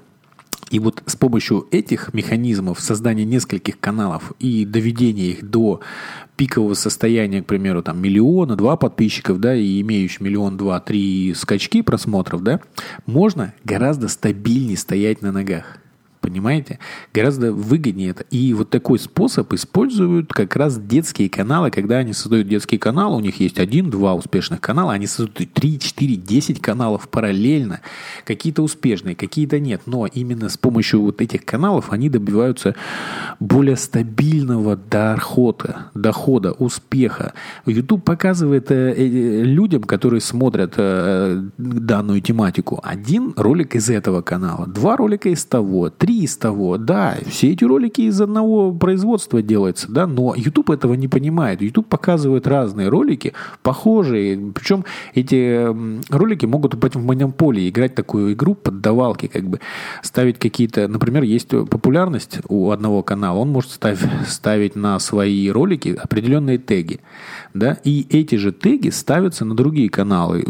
[0.71, 5.81] И вот с помощью этих механизмов создания нескольких каналов и доведения их до
[6.37, 11.81] пикового состояния, к примеру, там миллиона, два подписчиков, да, и имеющих миллион, два, три скачки
[11.81, 12.61] просмотров, да,
[13.05, 15.77] можно гораздо стабильнее стоять на ногах.
[16.21, 16.77] Понимаете?
[17.15, 18.23] Гораздо выгоднее это.
[18.29, 23.19] И вот такой способ используют как раз детские каналы, когда они создают детские каналы, у
[23.19, 27.81] них есть один-два успешных канала, они создают 3, 4, 10 каналов параллельно.
[28.23, 29.81] Какие-то успешные, какие-то нет.
[29.87, 32.75] Но именно с помощью вот этих каналов они добиваются
[33.39, 37.33] более стабильного дохода, дохода, успеха.
[37.65, 44.67] YouTube показывает э, э, людям, которые смотрят э, данную тематику, один ролик из этого канала,
[44.67, 46.77] два ролика из того, три три из того.
[46.77, 51.61] Да, все эти ролики из одного производства делаются, да, но YouTube этого не понимает.
[51.61, 54.51] YouTube показывает разные ролики, похожие.
[54.53, 55.67] Причем эти
[56.13, 59.59] ролики могут быть в монополии, играть такую игру поддавалки, как бы
[60.03, 65.97] ставить какие-то, например, есть популярность у одного канала, он может ставить, ставить на свои ролики
[66.01, 66.99] определенные теги,
[67.53, 70.41] да, и эти же теги ставятся на другие каналы,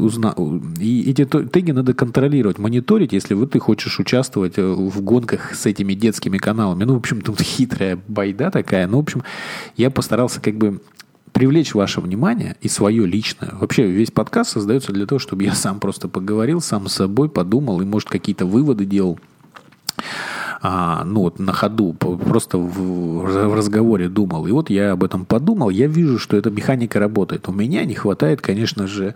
[0.80, 5.94] и эти теги надо контролировать, мониторить, если вот ты хочешь участвовать в гонках с этими
[5.94, 6.84] детскими каналами.
[6.84, 8.88] Ну, в общем, тут хитрая байда такая.
[8.88, 9.24] Ну, в общем,
[9.78, 10.82] я постарался как бы
[11.32, 13.52] привлечь ваше внимание и свое личное.
[13.54, 17.82] Вообще весь подкаст создается для того, чтобы я сам просто поговорил, сам с собой подумал
[17.82, 19.19] и, может, какие-то выводы делал
[20.64, 24.46] а, ну вот на ходу, просто в, в разговоре думал.
[24.46, 27.48] И вот я об этом подумал, я вижу, что эта механика работает.
[27.50, 29.16] У меня не хватает, конечно же,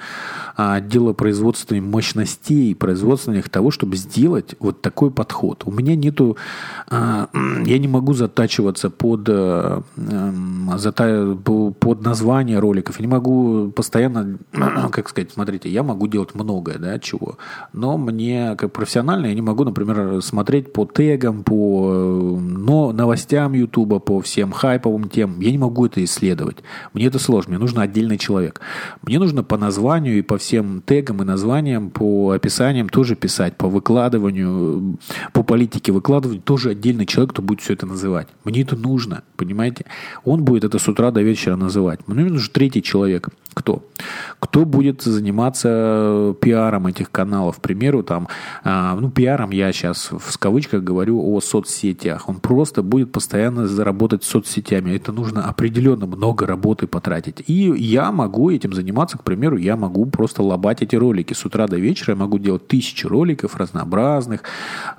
[0.55, 5.63] отдела производственных мощностей, производственных того, чтобы сделать вот такой подход.
[5.65, 6.37] У меня нету,
[6.89, 7.29] а,
[7.65, 9.83] я не могу затачиваться под, а,
[11.79, 14.39] под название роликов, я не могу постоянно,
[14.91, 17.37] как сказать, смотрите, я могу делать многое, да, чего,
[17.71, 23.53] но мне как профессионально я не могу, например, смотреть по тегам, новостям, по но, новостям
[23.53, 25.39] Ютуба, по всем хайповым темам.
[25.39, 26.57] Я не могу это исследовать.
[26.93, 27.51] Мне это сложно.
[27.51, 28.61] Мне нужен отдельный человек.
[29.01, 33.67] Мне нужно по названию и по всем тегам и названиям, по описаниям тоже писать, по
[33.67, 34.97] выкладыванию,
[35.33, 38.27] по политике выкладывать тоже отдельный человек, кто будет все это называть.
[38.43, 39.85] Мне это нужно, понимаете?
[40.23, 42.07] Он будет это с утра до вечера называть.
[42.07, 43.87] Мне нужен третий человек– кто?
[44.39, 47.57] Кто будет заниматься пиаром этих каналов?
[47.57, 48.27] К примеру, там,
[48.63, 52.29] ну, пиаром я сейчас в кавычках говорю о соцсетях.
[52.29, 54.95] Он просто будет постоянно заработать соцсетями.
[54.95, 57.43] Это нужно определенно много работы потратить.
[57.47, 61.33] И я могу этим заниматься, к примеру, я могу просто лобать эти ролики.
[61.33, 64.43] С утра до вечера я могу делать тысячи роликов разнообразных,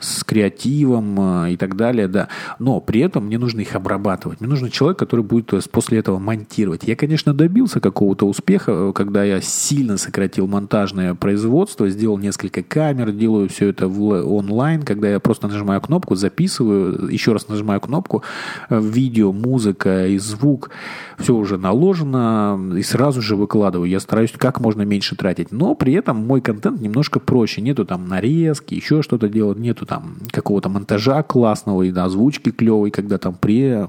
[0.01, 2.29] с креативом а, и так далее, да.
[2.59, 4.41] Но при этом мне нужно их обрабатывать.
[4.41, 6.85] Мне нужен человек, который будет после этого монтировать.
[6.85, 13.13] Я, конечно, добился какого-то успеха, успеха, когда я сильно сократил монтажное производство, сделал несколько камер,
[13.13, 18.23] делаю все это в онлайн, когда я просто нажимаю кнопку, записываю, еще раз нажимаю кнопку,
[18.69, 20.71] э, видео, музыка и звук,
[21.19, 23.89] все уже наложено и сразу же выкладываю.
[23.89, 27.61] Я стараюсь как можно меньше тратить, но при этом мой контент немножко проще.
[27.61, 33.19] Нету там нарезки, еще что-то делать, нету там какого-то монтажа классного и озвучки клевой, когда
[33.19, 33.87] там при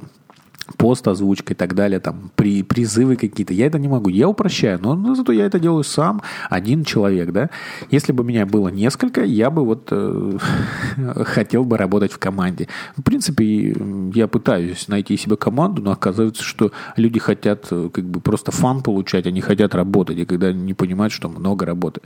[0.76, 3.54] пост, озвучка и так далее, там, при, призывы какие-то.
[3.54, 4.10] Я это не могу.
[4.10, 7.50] Я упрощаю, но, но зато я это делаю сам, один человек, да.
[7.90, 10.38] Если бы меня было несколько, я бы вот э,
[11.26, 12.68] хотел бы работать в команде.
[12.98, 13.76] В принципе,
[14.14, 18.84] я пытаюсь найти себе команду, но оказывается, что люди хотят э, как бы просто фан
[18.84, 22.02] получать, они хотят работать, и когда не понимают, что много работы.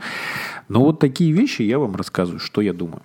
[0.69, 3.01] Но вот такие вещи я вам рассказываю, что я думаю.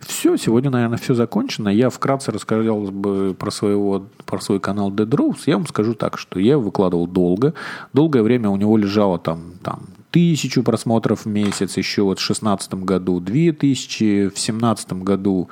[0.00, 1.68] Все, сегодня, наверное, все закончено.
[1.68, 5.42] Я вкратце рассказал бы про, своего, про свой канал Dead Rose.
[5.46, 7.54] Я вам скажу так, что я выкладывал долго.
[7.92, 9.80] Долгое время у него лежало там, там
[10.10, 15.48] тысячу просмотров в месяц, еще вот в 2016 году две тысячи, в 2017 году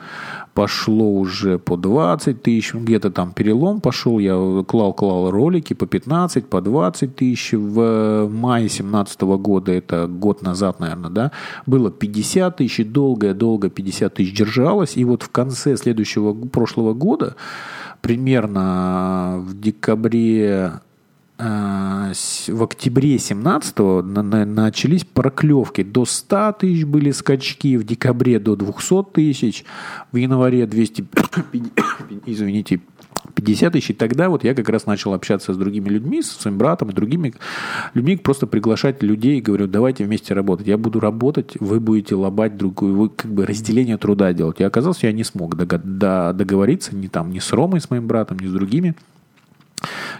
[0.54, 6.60] пошло уже по 20 тысяч, где-то там перелом пошел, я клал-клал ролики по 15, по
[6.60, 11.32] 20 тысяч, в мае 2017 года, это год назад, наверное, да,
[11.66, 17.36] было 50 тысяч, долго-долго 50 тысяч держалось, и вот в конце следующего, прошлого года,
[18.00, 20.78] примерно в декабре Э,
[21.38, 25.84] в октябре 17-го начались проклевки.
[25.84, 29.64] До 100 тысяч были скачки, в декабре до 200 тысяч,
[30.10, 31.04] в январе 200,
[32.26, 32.80] извините,
[33.34, 33.90] 50 тысяч.
[33.90, 36.92] И тогда вот я как раз начал общаться с другими людьми, со своим братом и
[36.92, 37.34] другими
[37.94, 40.66] людьми, просто приглашать людей и говорю, давайте вместе работать.
[40.66, 44.60] Я буду работать, вы будете лобать другую, вы как бы разделение труда делать.
[44.60, 48.46] И оказалось, я не смог договориться ни там, ни с Ромой, с моим братом, ни
[48.48, 48.96] с другими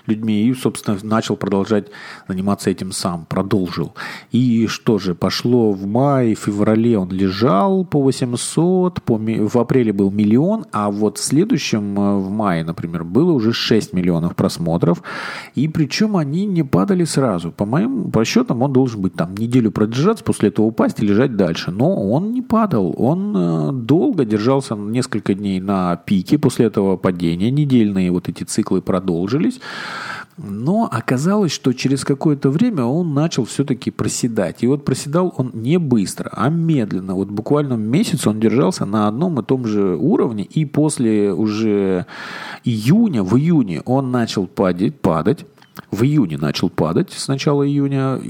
[0.07, 1.89] людьми и, собственно, начал продолжать
[2.29, 3.95] заниматься этим сам, продолжил.
[4.33, 9.93] И что же, пошло в мае, в феврале он лежал по 800, по, в апреле
[9.93, 15.03] был миллион, а вот в следующем, э, в мае, например, было уже 6 миллионов просмотров,
[15.55, 17.53] и причем они не падали сразу.
[17.53, 21.71] По моим расчетам он должен быть там неделю продержаться, после этого упасть и лежать дальше.
[21.71, 27.51] Но он не падал, он э, долго держался несколько дней на пике, после этого падения,
[27.51, 29.48] недельные вот эти циклы продолжились,
[30.39, 34.63] но оказалось, что через какое-то время он начал все-таки проседать.
[34.63, 37.15] И вот проседал он не быстро, а медленно.
[37.15, 40.45] Вот буквально месяц он держался на одном и том же уровне.
[40.45, 42.07] И после уже
[42.65, 45.45] июня, в июне он начал падать, падать
[45.91, 48.21] в июне начал падать с начала июня,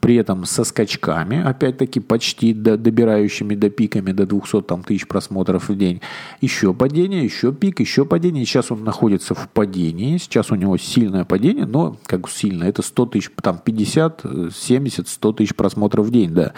[0.00, 5.68] при этом со скачками, опять-таки почти до, добирающими до пиками до 200 там, тысяч просмотров
[5.68, 6.02] в день.
[6.40, 8.44] Еще падение, еще пик, еще падение.
[8.44, 13.06] Сейчас он находится в падении, сейчас у него сильное падение, но как сильно, это 100
[13.06, 16.52] тысяч, там 50, 70, 100 тысяч просмотров в день, да.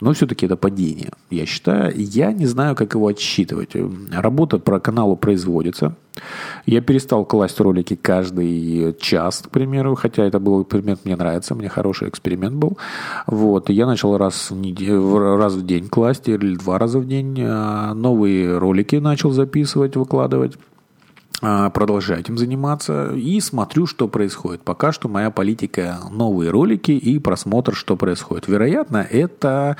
[0.00, 1.92] Но все-таки это падение, я считаю.
[1.96, 3.70] Я не знаю, как его отсчитывать.
[4.12, 5.94] Работа по каналу производится.
[6.66, 11.68] Я перестал класть ролики каждый час, к примеру, хотя это был эксперимент, мне нравится, мне
[11.68, 12.78] хороший эксперимент был.
[13.26, 17.36] Вот, я начал раз в, неделю, раз в день класть или два раза в день.
[17.42, 20.56] А, новые ролики начал записывать, выкладывать.
[21.42, 24.62] А, продолжаю этим заниматься и смотрю, что происходит.
[24.62, 28.48] Пока что моя политика новые ролики и просмотр, что происходит.
[28.48, 29.76] Вероятно, это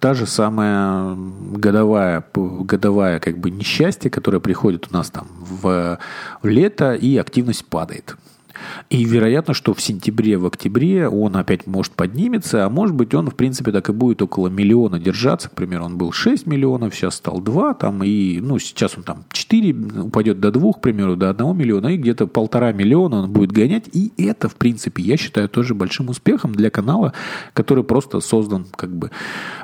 [0.00, 5.98] та же самая годовая, годовая как бы несчастье, которое приходит у нас там в
[6.42, 8.16] лето и активность падает.
[8.90, 13.30] И вероятно, что в сентябре, в октябре он опять может поднимется, а может быть он,
[13.30, 15.48] в принципе, так и будет около миллиона держаться.
[15.48, 19.24] К примеру, он был 6 миллионов, сейчас стал 2, там, и, ну, сейчас он там
[19.32, 23.52] 4, упадет до 2, к примеру, до 1 миллиона, и где-то полтора миллиона он будет
[23.52, 23.88] гонять.
[23.92, 27.12] И это, в принципе, я считаю тоже большим успехом для канала,
[27.52, 29.10] который просто создан как бы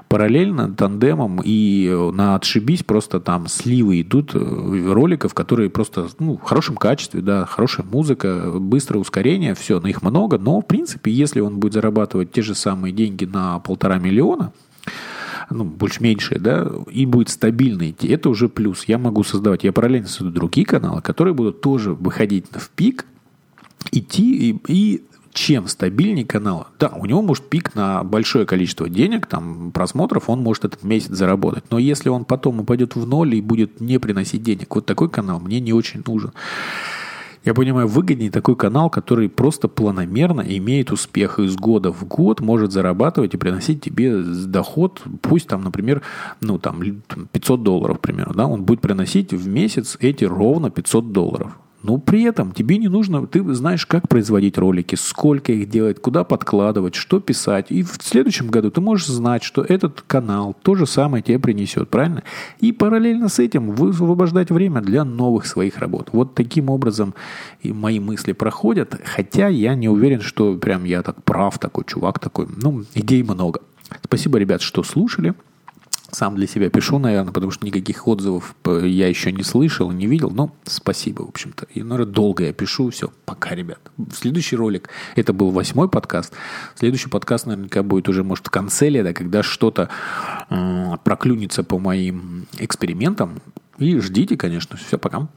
[0.08, 6.42] параллельно тандемом, и на отшибись просто там сливы идут э, роликов, которые просто ну, в
[6.42, 11.40] хорошем качестве, да, хорошая музыка, быстрое ускорение, все, но их много, но в принципе, если
[11.40, 14.54] он будет зарабатывать те же самые деньги на полтора миллиона,
[15.50, 18.84] ну, больше-меньше, да, и будет стабильно идти, это уже плюс.
[18.84, 23.04] Я могу создавать, я параллельно создаю другие каналы, которые будут тоже выходить в пик,
[23.92, 25.04] идти и, и
[25.34, 30.42] чем стабильнее канал, да, у него может пик на большое количество денег, там, просмотров, он
[30.42, 31.64] может этот месяц заработать.
[31.70, 35.38] Но если он потом упадет в ноль и будет не приносить денег, вот такой канал
[35.38, 36.32] мне не очень нужен.
[37.42, 42.70] Я понимаю, выгоднее такой канал, который просто планомерно имеет успех из года в год, может
[42.70, 46.02] зарабатывать и приносить тебе доход, пусть там, например,
[46.40, 46.82] ну там
[47.32, 51.58] 500 долларов, к примеру, да, он будет приносить в месяц эти ровно 500 долларов.
[51.82, 56.24] Но при этом тебе не нужно, ты знаешь, как производить ролики, сколько их делать, куда
[56.24, 57.66] подкладывать, что писать.
[57.70, 61.88] И в следующем году ты можешь знать, что этот канал то же самое тебе принесет,
[61.88, 62.22] правильно?
[62.60, 66.10] И параллельно с этим высвобождать время для новых своих работ.
[66.12, 67.14] Вот таким образом
[67.62, 72.18] и мои мысли проходят, хотя я не уверен, что прям я так прав, такой чувак
[72.18, 72.46] такой.
[72.62, 73.60] Ну, идей много.
[74.04, 75.34] Спасибо, ребят, что слушали.
[76.12, 80.06] Сам для себя пишу, наверное, потому что никаких отзывов э, я еще не слышал, не
[80.06, 80.30] видел.
[80.30, 81.66] Но спасибо, в общем-то.
[81.74, 82.90] И, наверное, долго я пишу.
[82.90, 83.80] Все, пока, ребят.
[84.12, 86.32] Следующий ролик, это был восьмой подкаст.
[86.74, 89.88] Следующий подкаст наверняка будет уже, может, в конце лета, когда что-то
[90.48, 93.40] э, проклюнется по моим экспериментам.
[93.78, 94.76] И ждите, конечно.
[94.76, 95.28] Все, пока.